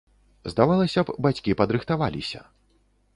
[0.53, 2.41] Здавалася б, бацькі падрыхтаваліся.